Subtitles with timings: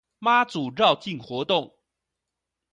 [0.19, 1.75] 媽祖繞境活動